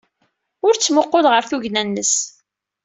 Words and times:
Ur 0.65 0.73
ttmuqqul 0.75 1.25
ɣer 1.31 1.43
tugna-nnes! 1.49 2.13